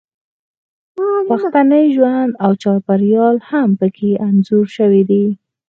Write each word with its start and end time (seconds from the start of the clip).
پښتني 1.27 1.83
ژوند 1.95 2.31
او 2.43 2.51
چاپیریال 2.63 3.35
هم 3.49 3.69
پکې 3.79 4.09
انځور 4.27 4.65
شوی 4.77 5.01
دی 5.09 5.25